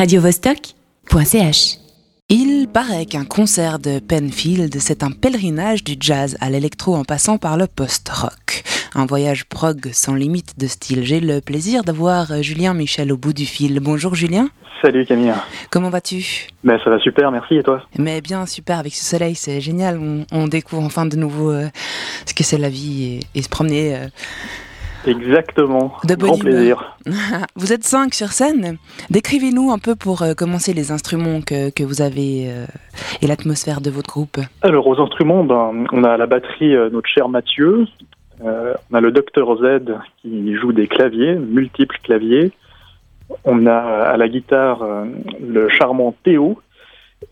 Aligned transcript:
radiovostok.ch. 0.00 1.76
Il 2.30 2.68
paraît 2.72 3.04
qu'un 3.04 3.26
concert 3.26 3.78
de 3.78 3.98
Penfield, 3.98 4.74
c'est 4.78 5.02
un 5.02 5.10
pèlerinage 5.10 5.84
du 5.84 5.94
jazz 6.00 6.38
à 6.40 6.48
l'électro 6.48 6.96
en 6.96 7.04
passant 7.04 7.36
par 7.36 7.58
le 7.58 7.66
post-rock. 7.66 8.62
Un 8.94 9.04
voyage 9.04 9.44
prog 9.44 9.90
sans 9.92 10.14
limite 10.14 10.58
de 10.58 10.66
style. 10.68 11.04
J'ai 11.04 11.20
le 11.20 11.42
plaisir 11.42 11.84
d'avoir 11.84 12.42
Julien 12.42 12.72
Michel 12.72 13.12
au 13.12 13.18
bout 13.18 13.34
du 13.34 13.44
fil. 13.44 13.78
Bonjour 13.80 14.14
Julien. 14.14 14.48
Salut 14.80 15.04
Camille. 15.04 15.34
Comment 15.68 15.90
vas-tu? 15.90 16.46
Ben 16.64 16.80
ça 16.82 16.88
va 16.88 16.98
super, 16.98 17.30
merci 17.30 17.56
et 17.56 17.62
toi? 17.62 17.82
Mais 17.98 18.22
bien 18.22 18.46
super 18.46 18.78
avec 18.78 18.94
ce 18.94 19.04
soleil, 19.04 19.34
c'est 19.34 19.60
génial. 19.60 20.00
On, 20.32 20.48
découvre 20.48 20.82
enfin 20.82 21.04
de 21.04 21.16
nouveau 21.16 21.50
euh, 21.50 21.68
ce 22.24 22.32
que 22.32 22.42
c'est 22.42 22.56
la 22.56 22.70
vie 22.70 23.20
et, 23.34 23.42
se 23.42 23.50
promener. 23.50 23.96
Euh, 23.96 24.06
Exactement. 25.06 25.92
De 26.04 26.14
Grand 26.14 26.38
plaisir. 26.38 26.96
vous 27.56 27.72
êtes 27.72 27.84
cinq 27.84 28.14
sur 28.14 28.28
scène. 28.28 28.76
Décrivez-nous 29.08 29.70
un 29.70 29.78
peu 29.78 29.96
pour 29.96 30.22
euh, 30.22 30.34
commencer 30.34 30.74
les 30.74 30.92
instruments 30.92 31.40
que, 31.40 31.70
que 31.70 31.82
vous 31.82 32.02
avez 32.02 32.48
euh, 32.48 32.66
et 33.22 33.26
l'atmosphère 33.26 33.80
de 33.80 33.90
votre 33.90 34.10
groupe. 34.10 34.38
Alors 34.62 34.86
aux 34.86 35.00
instruments, 35.00 35.44
ben, 35.44 35.86
on 35.92 36.04
a 36.04 36.10
à 36.10 36.16
la 36.16 36.26
batterie 36.26 36.74
euh, 36.74 36.90
notre 36.90 37.08
cher 37.08 37.28
Mathieu. 37.28 37.86
on 38.42 38.94
a 38.94 39.00
le 39.00 39.10
Docteur 39.10 39.56
Z 39.56 39.92
qui 40.20 40.54
joue 40.56 40.72
des 40.72 40.86
claviers, 40.86 41.34
multiples 41.34 41.98
claviers. 42.02 42.52
On 43.44 43.66
a 43.66 43.76
à 43.76 44.16
la 44.16 44.28
guitare 44.28 44.84
le 45.40 45.68
charmant 45.68 46.14
Théo 46.24 46.58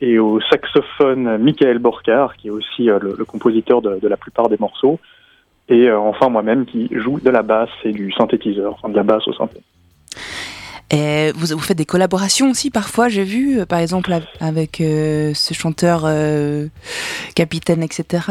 et 0.01 0.19
au 0.19 0.41
saxophone 0.41 1.39
Michael 1.39 1.79
Borcar 1.81 2.37
qui 2.37 2.49
est 2.49 2.51
aussi 2.51 2.85
le, 2.85 3.25
compositeur 3.25 3.83
de, 3.83 3.99
de 3.99 4.07
la 4.09 4.17
plupart 4.17 4.49
des 4.49 4.59
morceaux 4.61 5.01
et 5.69 5.89
euh, 5.89 5.99
enfin 5.99 6.29
moi-même 6.29 6.67
qui 6.67 6.89
joue 6.93 7.21
de 7.21 7.31
la 7.31 7.43
basse 7.43 7.71
et 7.85 7.93
du 7.93 8.13
synthétiseur, 8.13 8.75
enfin 8.75 8.89
de 8.89 8.97
la 8.97 9.03
basse 9.03 9.27
au 9.29 9.33
synthé. 9.33 9.59
Et 10.91 11.33
vous, 11.35 11.55
vous 11.55 11.63
faites 11.63 11.77
des 11.77 11.85
collaborations 11.85 12.51
aussi 12.51 12.71
parfois, 12.71 13.09
j'ai 13.09 13.25
vu, 13.25 13.61
euh, 13.61 13.67
par 13.67 13.79
exemple 13.79 14.11
avec 14.41 14.81
euh, 14.81 15.33
ce 15.35 15.53
chanteur 15.53 16.07
Capitaine, 17.35 17.83
etc. 17.83 18.23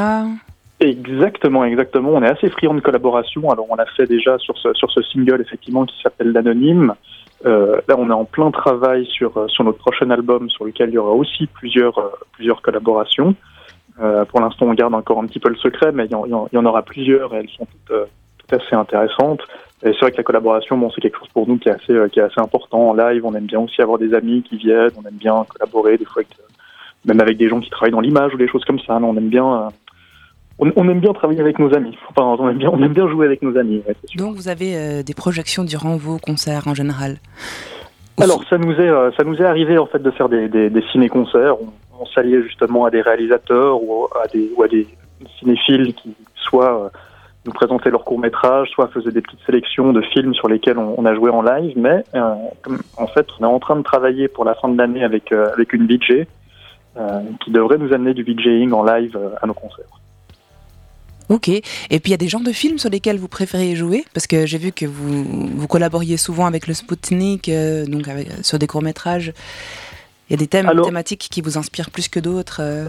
Exactement, 0.80 1.66
exactement. 1.66 2.12
On 2.14 2.24
est 2.24 2.30
assez 2.30 2.50
friand 2.50 2.74
de 2.74 2.82
collaboration. 2.82 3.50
Alors 3.50 3.68
on 3.70 3.76
l'a 3.76 3.86
fait 3.86 4.06
déjà 4.06 4.38
sur 4.40 4.58
ce, 4.58 4.74
sur 4.74 4.92
ce 4.92 5.02
single 5.04 5.42
effectivement 5.42 5.86
qui 5.86 5.96
s'appelle 6.02 6.32
l'anonyme. 6.32 6.94
là, 7.46 7.96
on 7.98 8.10
est 8.10 8.14
en 8.14 8.26
plein 8.26 8.50
travail 8.52 9.06
sur 9.06 9.50
sur 9.50 9.64
notre 9.64 9.78
prochain 9.78 10.10
album, 10.10 10.50
sur 10.50 10.66
lequel 10.66 10.90
il 10.90 10.94
y 10.94 10.98
aura 10.98 11.12
aussi 11.12 11.46
plusieurs 11.48 12.00
plusieurs 12.34 12.62
collaborations. 12.62 13.36
Euh, 14.00 14.26
pour 14.26 14.40
l'instant, 14.40 14.68
on 14.68 14.74
garde 14.74 14.94
encore 14.94 15.20
un 15.20 15.26
petit 15.26 15.40
peu 15.40 15.50
le 15.50 15.56
secret, 15.56 15.92
mais 15.92 16.06
il 16.06 16.12
y, 16.12 16.16
en, 16.16 16.66
aura 16.66 16.84
plusieurs 16.84 17.34
et 17.34 17.38
elles 17.38 17.50
sont 17.50 17.66
toutes, 17.66 17.92
euh, 17.92 18.06
assez 18.52 18.76
intéressantes. 18.76 19.42
Et 19.84 19.92
c'est 19.94 20.00
vrai 20.00 20.12
que 20.12 20.18
la 20.18 20.24
collaboration, 20.24 20.78
bon, 20.78 20.90
c'est 20.92 21.02
quelque 21.02 21.18
chose 21.20 21.30
pour 21.34 21.48
nous 21.48 21.58
qui 21.58 21.70
est 21.70 21.72
assez, 21.74 21.94
euh, 21.94 22.08
qui 22.08 22.20
est 22.20 22.24
assez 22.24 22.40
important. 22.40 22.90
En 22.90 22.94
live, 22.94 23.26
on 23.26 23.34
aime 23.34 23.46
bien 23.46 23.60
aussi 23.60 23.82
avoir 23.82 23.98
des 23.98 24.14
amis 24.14 24.44
qui 24.44 24.58
viennent, 24.58 24.92
on 24.98 25.08
aime 25.08 25.16
bien 25.16 25.46
collaborer, 25.50 25.98
des 25.98 26.06
fois, 26.06 26.24
même 27.06 27.20
avec 27.22 27.38
des 27.38 27.50
gens 27.50 27.60
qui 27.60 27.70
travaillent 27.70 27.92
dans 27.92 28.02
l'image 28.02 28.34
ou 28.34 28.38
des 28.38 28.48
choses 28.48 28.66
comme 28.66 28.80
ça. 28.80 29.00
Mais 29.00 29.08
on 29.08 29.18
aime 29.18 29.30
bien, 29.30 29.70
on, 30.60 30.90
aime 30.90 31.00
bien 31.00 31.14
travailler 31.14 31.42
avec 31.42 31.58
nos 31.58 31.74
amis. 31.76 31.98
Enfin, 32.10 32.36
on 32.40 32.50
aime 32.50 32.58
bien, 32.58 32.70
on 32.72 32.82
aime 32.84 32.94
bien 32.94 33.08
jouer 33.08 33.26
avec 33.26 33.42
nos 33.42 33.58
amis. 33.58 33.82
Donc, 34.16 34.36
vous 34.36 34.48
avez 34.48 35.04
des 35.04 35.14
projections 35.14 35.64
durant 35.64 35.96
vos 35.96 36.18
concerts 36.18 36.68
en 36.68 36.74
général? 36.74 37.18
Alors 38.20 38.44
ça 38.50 38.58
nous 38.58 38.72
est 38.72 38.90
ça 39.16 39.24
nous 39.24 39.36
est 39.36 39.46
arrivé 39.46 39.78
en 39.78 39.86
fait 39.86 40.02
de 40.02 40.10
faire 40.10 40.28
des, 40.28 40.50
des, 40.50 40.72
des 40.72 40.82
ciné-concerts 40.92 41.54
on 41.62 41.68
s'alliait 42.06 42.44
justement 42.44 42.86
à 42.86 42.92
des 42.92 43.02
réalisateurs 43.02 43.82
ou 43.82 44.08
à 44.24 44.28
des, 44.28 44.52
ou 44.56 44.64
à 44.64 44.68
des 44.68 44.88
cinéphiles 45.40 45.94
qui 45.94 46.16
soit 46.36 46.86
euh, 46.86 46.90
nous 47.46 47.54
présentaient 47.54 47.90
leurs 47.90 48.04
courts-métrages, 48.04 48.70
soit 48.70 48.88
faisaient 48.90 49.12
des 49.12 49.22
petites 49.22 49.46
sélections 49.46 49.94
de 49.94 50.02
films 50.02 50.34
sur 50.34 50.48
lesquels 50.48 50.78
on, 50.78 51.06
a 51.06 51.16
joué 51.16 51.30
en 51.30 51.42
live. 51.42 51.74
Mais 51.78 52.04
euh, 52.16 52.34
en 52.98 53.08
fait, 53.08 53.28
on 53.40 53.44
est 53.44 53.48
en 53.48 53.60
train 53.60 53.76
de 53.78 53.84
travailler 53.84 54.28
pour 54.28 54.44
la 54.44 54.56
fin 54.56 54.70
de 54.70 54.78
l'année 54.78 55.04
avec, 55.04 55.32
euh, 55.32 55.52
avec 55.54 55.74
une 55.74 55.88
VJ 55.88 56.26
qui 57.42 57.52
devrait 57.52 57.78
nous 57.78 57.94
amener 57.94 58.16
du 58.16 58.24
VJing 58.24 58.72
en 58.72 58.84
live 58.84 59.20
à 59.40 59.46
nos 59.46 59.54
concerts. 59.54 59.86
Ok. 61.30 61.48
Et 61.48 61.62
puis 62.00 62.02
il 62.06 62.10
y 62.10 62.14
a 62.16 62.18
des 62.18 62.28
genres 62.28 62.42
de 62.42 62.52
films 62.52 62.80
sur 62.80 62.90
lesquels 62.90 63.20
vous 63.20 63.28
préférez 63.28 63.76
jouer? 63.76 64.04
Parce 64.16 64.26
que 64.26 64.48
j'ai 64.48 64.58
vu 64.58 64.72
que 64.72 64.88
vous, 64.88 65.24
vous 65.24 65.68
collaboriez 65.68 66.18
souvent 66.18 66.48
avec 66.48 66.66
le 66.66 66.74
Spoutnik, 66.74 67.52
donc 67.88 68.10
sur 68.42 68.58
des 68.58 68.66
courts-métrages. 68.66 69.32
Il 70.30 70.34
y 70.34 70.36
a 70.36 70.38
des 70.38 70.48
thèmes 70.48 70.70
thématiques 70.84 71.28
qui 71.32 71.42
vous 71.42 71.58
inspirent 71.58 71.92
plus 71.92 72.10
que 72.10 72.20
d'autres 72.20 72.62
euh 72.62 72.88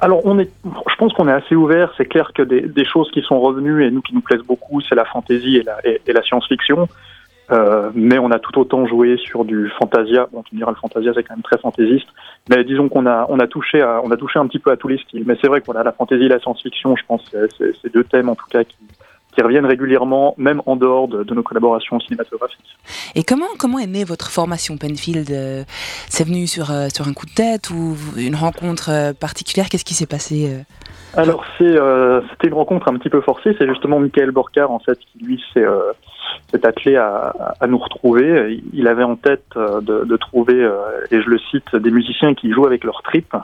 alors, 0.00 0.20
on 0.24 0.38
est, 0.38 0.50
je 0.64 0.96
pense 0.96 1.12
qu'on 1.12 1.28
est 1.28 1.32
assez 1.32 1.54
ouvert. 1.54 1.92
C'est 1.96 2.06
clair 2.06 2.32
que 2.34 2.42
des, 2.42 2.62
des, 2.62 2.84
choses 2.84 3.10
qui 3.12 3.22
sont 3.22 3.38
revenues 3.40 3.84
et 3.84 3.90
nous 3.90 4.02
qui 4.02 4.14
nous 4.14 4.20
plaisent 4.20 4.42
beaucoup, 4.42 4.80
c'est 4.80 4.94
la 4.94 5.04
fantaisie 5.04 5.58
et 5.58 5.62
la, 5.62 5.78
et, 5.84 6.00
la 6.12 6.22
science-fiction. 6.22 6.88
Euh, 7.52 7.90
mais 7.94 8.18
on 8.18 8.30
a 8.30 8.38
tout 8.38 8.58
autant 8.58 8.86
joué 8.86 9.16
sur 9.16 9.44
du 9.44 9.70
fantasia. 9.78 10.28
Bon, 10.32 10.42
tu 10.42 10.54
me 10.54 10.60
diras, 10.60 10.70
le 10.70 10.76
fantasia 10.76 11.12
c'est 11.14 11.22
quand 11.22 11.34
même 11.34 11.42
très 11.42 11.58
fantaisiste. 11.58 12.08
Mais 12.48 12.64
disons 12.64 12.88
qu'on 12.88 13.06
a, 13.06 13.26
on 13.28 13.38
a 13.38 13.46
touché, 13.46 13.80
à, 13.82 14.00
on 14.02 14.10
a 14.10 14.16
touché 14.16 14.38
un 14.38 14.46
petit 14.46 14.58
peu 14.58 14.70
à 14.70 14.76
tous 14.76 14.88
les 14.88 14.98
styles. 14.98 15.24
Mais 15.26 15.36
c'est 15.40 15.48
vrai 15.48 15.60
que 15.60 15.66
voilà, 15.66 15.82
la 15.82 15.92
fantaisie 15.92 16.24
et 16.24 16.28
la 16.28 16.40
science-fiction, 16.40 16.96
je 16.96 17.04
pense, 17.06 17.22
c'est 17.60 17.92
deux 17.92 18.04
thèmes 18.04 18.28
en 18.28 18.34
tout 18.34 18.46
cas 18.50 18.64
qui, 18.64 18.76
qui 19.40 19.44
reviennent 19.46 19.64
régulièrement, 19.64 20.34
même 20.36 20.60
en 20.66 20.76
dehors 20.76 21.08
de, 21.08 21.34
nos 21.34 21.42
collaborations 21.42 21.98
cinématographiques. 21.98 22.76
Et 23.14 23.22
comment, 23.22 23.46
comment 23.58 23.78
est 23.78 23.86
née 23.86 24.04
votre 24.04 24.30
formation 24.30 24.76
Penfield 24.76 25.30
euh, 25.30 25.64
C'est 26.10 26.24
venu 26.26 26.46
sur, 26.46 26.70
euh, 26.70 26.88
sur 26.94 27.08
un 27.08 27.14
coup 27.14 27.24
de 27.24 27.32
tête 27.32 27.70
ou 27.70 27.96
une 28.18 28.34
rencontre 28.34 28.90
euh, 28.90 29.12
particulière? 29.14 29.70
Qu'est-ce 29.70 29.86
qui 29.86 29.94
s'est 29.94 30.06
passé 30.06 30.58
Alors, 31.16 31.42
c'était 31.56 32.48
une 32.48 32.54
rencontre 32.54 32.88
un 32.88 32.98
petit 32.98 33.08
peu 33.08 33.22
forcée. 33.22 33.56
C'est 33.58 33.66
justement 33.66 33.98
Michael 33.98 34.30
Borcar, 34.30 34.70
en 34.70 34.78
fait, 34.78 34.98
qui 34.98 35.24
lui 35.24 35.42
s'est 35.54 35.64
attelé 36.62 36.96
à, 36.96 37.54
à, 37.60 37.66
nous 37.66 37.78
retrouver. 37.78 38.62
Il 38.74 38.88
avait 38.88 39.04
en 39.04 39.16
tête 39.16 39.46
de, 39.56 40.04
de 40.04 40.16
trouver, 40.18 40.68
et 41.10 41.22
je 41.22 41.30
le 41.30 41.38
cite, 41.50 41.74
des 41.74 41.90
musiciens 41.90 42.34
qui 42.34 42.52
jouent 42.52 42.66
avec 42.66 42.84
leur 42.84 43.00
trip. 43.02 43.34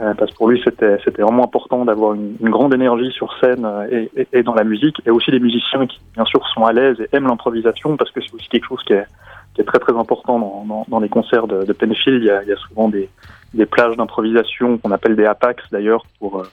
Euh, 0.00 0.14
parce 0.14 0.30
que 0.30 0.36
pour 0.36 0.48
lui 0.48 0.60
c'était 0.64 0.96
vraiment 1.20 1.44
important 1.44 1.84
d'avoir 1.84 2.14
une, 2.14 2.36
grande 2.40 2.72
énergie 2.72 3.10
sur 3.12 3.38
scène 3.38 3.66
euh, 3.66 4.06
et, 4.16 4.26
et, 4.32 4.42
dans 4.42 4.54
la 4.54 4.64
musique 4.64 4.96
et 5.04 5.10
aussi 5.10 5.30
des 5.30 5.40
musiciens 5.40 5.86
qui 5.86 6.00
bien 6.14 6.24
sûr 6.24 6.40
sont 6.54 6.64
à 6.64 6.72
l'aise 6.72 6.96
et 7.00 7.14
aiment 7.14 7.26
l'improvisation 7.26 7.98
parce 7.98 8.10
que 8.10 8.22
c'est 8.22 8.32
aussi 8.32 8.48
quelque 8.48 8.66
chose 8.66 8.82
qui 8.86 8.94
est, 8.94 9.04
qui 9.52 9.60
est 9.60 9.64
très 9.64 9.78
très 9.78 9.94
important 9.94 10.38
dans, 10.38 10.64
dans, 10.64 10.86
dans 10.88 11.00
les 11.00 11.10
concerts 11.10 11.46
de, 11.46 11.64
de 11.64 11.72
Penfield 11.74 12.22
il 12.22 12.24
y 12.24 12.30
a, 12.30 12.42
il 12.42 12.48
y 12.48 12.52
a 12.52 12.56
souvent 12.56 12.88
des, 12.88 13.10
des 13.52 13.66
plages 13.66 13.94
d'improvisation 13.96 14.78
qu'on 14.78 14.90
appelle 14.90 15.16
des 15.16 15.26
apax 15.26 15.62
d'ailleurs 15.70 16.04
pour 16.18 16.40
euh, 16.40 16.48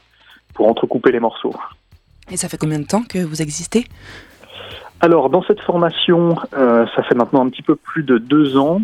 pour 0.54 0.68
entrecouper 0.68 1.12
les 1.12 1.20
morceaux. 1.20 1.56
Et 2.30 2.36
ça 2.36 2.50
fait 2.50 2.58
combien 2.58 2.80
de 2.80 2.86
temps 2.86 3.04
que 3.04 3.20
vous 3.20 3.42
existez? 3.42 3.86
Alors, 5.00 5.30
dans 5.30 5.44
cette 5.44 5.62
formation, 5.62 6.36
euh, 6.54 6.86
ça 6.96 7.04
fait 7.04 7.14
maintenant 7.14 7.46
un 7.46 7.50
petit 7.50 7.62
peu 7.62 7.76
plus 7.76 8.04
de 8.04 8.18
deux 8.18 8.58
ans. 8.58 8.82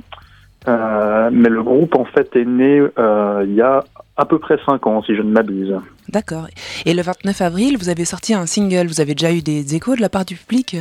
Euh, 0.68 1.30
mais 1.32 1.50
le 1.50 1.62
groupe 1.62 1.96
en 1.96 2.06
fait 2.06 2.36
est 2.36 2.46
né 2.46 2.82
euh, 2.98 3.44
il 3.46 3.54
y 3.54 3.62
a 3.62 3.84
à 4.16 4.26
peu 4.26 4.40
près 4.40 4.58
5 4.66 4.86
ans 4.88 5.04
si 5.04 5.16
je 5.16 5.22
ne 5.22 5.32
m'abuse. 5.32 5.76
D'accord. 6.10 6.48
Et 6.86 6.94
le 6.94 7.02
29 7.02 7.42
avril, 7.42 7.78
vous 7.78 7.90
avez 7.90 8.06
sorti 8.06 8.34
un 8.34 8.46
single, 8.46 8.88
vous 8.88 9.02
avez 9.02 9.14
déjà 9.14 9.34
eu 9.34 9.42
des 9.42 9.76
échos 9.76 9.96
de 9.96 10.02
la 10.02 10.10
part 10.10 10.26
du 10.26 10.36
public? 10.36 10.76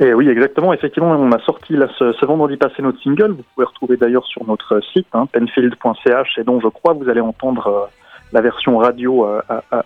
Et 0.00 0.06
eh 0.06 0.14
oui, 0.14 0.28
exactement. 0.28 0.72
Effectivement, 0.72 1.10
on 1.10 1.30
a 1.32 1.38
sorti 1.40 1.74
là, 1.74 1.86
ce, 1.98 2.24
vendredi 2.24 2.56
passé 2.56 2.80
notre 2.80 3.02
single. 3.02 3.32
Vous 3.32 3.44
pouvez 3.54 3.66
retrouver 3.66 3.98
d'ailleurs 3.98 4.26
sur 4.26 4.46
notre 4.46 4.80
site, 4.94 5.08
hein, 5.12 5.26
penfield.ch, 5.26 6.38
et 6.38 6.44
dont 6.44 6.58
je 6.58 6.68
crois 6.68 6.94
que 6.94 7.04
vous 7.04 7.10
allez 7.10 7.20
entendre 7.20 7.66
euh, 7.66 7.86
la 8.32 8.40
version 8.40 8.78
radio 8.78 9.26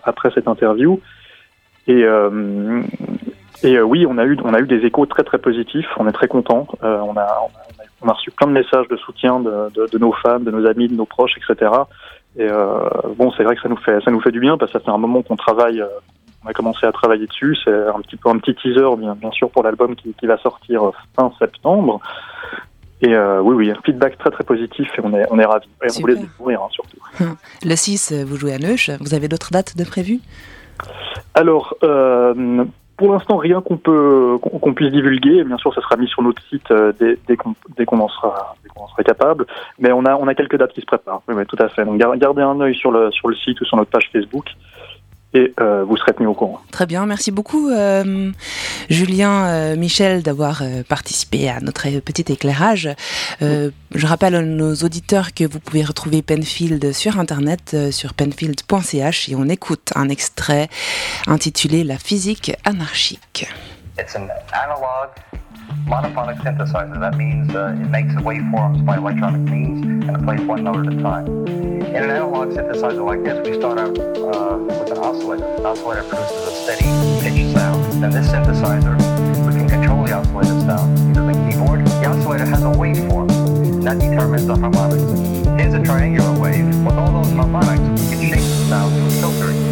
après 0.03 0.31
cette 0.33 0.47
interview. 0.47 1.01
Et, 1.87 2.05
et 3.63 3.81
oui, 3.81 4.05
on 4.07 4.19
a, 4.19 4.25
eu, 4.25 4.37
on 4.43 4.53
a 4.53 4.59
eu 4.59 4.67
des 4.67 4.85
échos 4.85 5.07
très 5.07 5.23
très 5.23 5.39
positifs. 5.39 5.87
On 5.97 6.07
est 6.07 6.11
très 6.11 6.27
contents. 6.27 6.67
on 6.81 6.85
a, 6.85 7.01
on 7.41 7.59
a 7.59 7.64
on 8.05 8.09
a 8.09 8.13
reçu 8.13 8.31
plein 8.31 8.47
de 8.47 8.53
messages 8.53 8.87
de 8.87 8.97
soutien 8.97 9.39
de, 9.39 9.69
de, 9.91 9.97
nos 9.97 10.13
fans, 10.13 10.39
de 10.39 10.51
nos 10.51 10.65
amis, 10.67 10.87
de 10.87 10.95
nos 10.95 11.05
proches, 11.05 11.33
etc. 11.37 11.71
Et 12.37 12.47
euh, 12.49 12.89
bon, 13.17 13.31
c'est 13.35 13.43
vrai 13.43 13.55
que 13.55 13.61
ça 13.61 13.69
nous 13.69 13.77
fait 13.77 13.99
ça 14.03 14.11
nous 14.11 14.21
fait 14.21 14.31
du 14.31 14.39
bien 14.39 14.57
parce 14.57 14.71
que 14.71 14.77
ça 14.77 14.83
fait 14.83 14.91
un 14.91 14.97
moment 14.97 15.23
qu'on 15.23 15.35
travaille, 15.35 15.81
euh, 15.81 15.87
on 16.43 16.49
a 16.49 16.53
commencé 16.53 16.85
à 16.85 16.91
travailler 16.91 17.25
dessus. 17.25 17.57
C'est 17.63 17.73
un 17.73 17.99
petit 18.01 18.17
peu 18.17 18.29
un 18.29 18.37
petit 18.37 18.53
teaser, 18.55 18.95
bien, 18.97 19.15
bien 19.15 19.31
sûr, 19.31 19.49
pour 19.49 19.63
l'album 19.63 19.95
qui, 19.95 20.13
qui, 20.13 20.27
va 20.27 20.37
sortir 20.37 20.91
fin 21.15 21.31
septembre. 21.39 21.99
Et 23.01 23.13
euh, 23.13 23.41
oui, 23.41 23.55
oui, 23.55 23.71
un 23.71 23.81
feedback 23.83 24.17
très 24.17 24.31
très 24.31 24.43
positif 24.43 24.87
et 24.97 25.01
on 25.03 25.13
est 25.13 25.25
on 25.31 25.39
est 25.39 25.45
ravis. 25.45 25.67
Et 25.83 25.87
on 25.97 26.01
voulait 26.01 26.15
découvrir 26.15 26.61
hein, 26.61 26.67
surtout. 26.71 26.97
Le 27.65 27.75
6, 27.75 28.13
vous 28.25 28.35
jouez 28.37 28.53
à 28.53 28.59
Neuch. 28.59 28.91
Vous 28.99 29.13
avez 29.13 29.27
d'autres 29.27 29.51
dates 29.51 29.75
de 29.77 29.83
prévues? 29.83 30.19
Alors, 31.33 31.75
euh, 31.83 32.65
pour 32.97 33.11
l'instant, 33.11 33.37
rien 33.37 33.61
qu'on 33.61 33.77
peut 33.77 34.37
qu'on 34.41 34.73
puisse 34.73 34.91
divulguer. 34.91 35.43
Bien 35.43 35.57
sûr, 35.57 35.73
ça 35.73 35.81
sera 35.81 35.97
mis 35.97 36.07
sur 36.07 36.21
notre 36.21 36.41
site 36.43 36.69
euh, 36.71 36.93
dès, 36.99 37.17
dès 37.27 37.85
qu'on 37.85 37.99
en 37.99 38.07
sera 38.07 38.55
capable. 39.05 39.45
Mais 39.79 39.91
on 39.91 40.05
a 40.05 40.15
on 40.15 40.27
a 40.27 40.35
quelques 40.35 40.57
dates 40.57 40.73
qui 40.73 40.81
se 40.81 40.85
préparent. 40.85 41.21
Oui, 41.27 41.35
oui 41.37 41.45
tout 41.45 41.57
à 41.59 41.67
fait. 41.67 41.83
Donc 41.83 41.97
gardez 41.97 42.41
un 42.41 42.59
œil 42.61 42.75
sur 42.75 42.91
le 42.91 43.11
sur 43.11 43.27
le 43.27 43.35
site 43.35 43.59
ou 43.61 43.65
sur 43.65 43.77
notre 43.77 43.91
page 43.91 44.09
Facebook 44.11 44.45
et 45.35 45.53
euh, 45.59 45.83
vous 45.83 45.97
serez 45.97 46.13
tenu 46.13 46.27
au 46.27 46.33
courant. 46.33 46.61
Très 46.71 46.85
bien, 46.85 47.05
merci 47.05 47.29
beaucoup 47.29 47.69
euh, 47.69 48.31
Julien 48.89 49.47
euh, 49.47 49.75
Michel 49.75 50.23
d'avoir 50.23 50.63
participé 50.87 51.49
à 51.49 51.59
notre 51.59 51.89
petit 51.99 52.31
éclairage. 52.31 52.89
Je 53.41 54.07
rappelle 54.07 54.35
à 54.35 54.41
nos 54.41 54.73
auditeurs 54.75 55.33
que 55.33 55.43
vous 55.43 55.59
pouvez 55.59 55.83
retrouver 55.83 56.21
Penfield 56.21 56.93
sur 56.93 57.19
internet 57.19 57.75
sur 57.91 58.13
penfield.ch 58.13 59.29
et 59.29 59.35
on 59.35 59.47
écoute 59.49 59.91
un 59.95 60.09
extrait 60.09 60.69
intitulé 61.27 61.83
La 61.83 61.97
physique 61.97 62.53
anarchique. 62.65 63.47
It's 63.97 64.15
an 64.15 64.27
analog 64.51 65.09
monophonic 65.85 66.37
synthesizer. 66.37 66.99
That 66.99 67.15
means 67.17 67.53
uh, 67.55 67.77
it 67.79 67.89
makes 67.89 68.13
waveforms 68.15 68.85
by 68.85 68.97
electronic 68.97 69.41
means 69.41 69.85
and 69.85 70.17
it 70.17 70.23
plays 70.23 70.41
one 70.41 70.63
note 70.63 70.87
at 70.87 70.93
a 70.93 71.01
time. 71.01 71.27
In 71.47 72.03
an 72.03 72.09
analog 72.09 72.49
synthesizer 72.49 73.05
like 73.05 73.23
this, 73.23 73.47
we 73.47 73.57
start 73.57 73.79
out 73.79 73.97
uh, 73.97 74.57
with 74.57 74.91
an 74.91 74.97
oscillator. 74.97 75.45
An 75.45 75.65
oscillator 75.65 76.03
produces 76.03 76.47
a 76.47 76.51
steady 76.51 76.83
pitch 77.21 77.53
sound. 77.53 78.03
Then 78.03 78.11
this 78.11 78.27
synthesizer, 78.27 78.95
we 79.45 79.53
can 79.53 79.69
control 79.69 80.03
the 80.03 80.13
oscillator 80.13 80.59
sound 80.61 80.97
using 81.07 81.27
the 81.27 81.49
keyboard. 81.49 81.85
The 81.85 82.05
oscillator 82.07 82.45
has 82.45 82.63
a 82.63 82.67
waveform, 82.67 83.83
that 83.85 83.99
determines 83.99 84.47
the 84.47 84.55
harmonics. 84.55 85.03
Here's 85.61 85.75
a 85.75 85.83
triangular 85.83 86.39
wave. 86.39 86.65
With 86.83 86.95
all 86.95 87.21
those 87.21 87.31
harmonics, 87.33 88.01
we 88.09 88.17
can 88.17 88.29
shape 88.29 88.39
the 88.39 88.65
sound 88.67 88.93
through 88.95 89.21
filtering. 89.21 89.64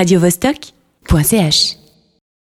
radiovostok.ch 0.00 1.79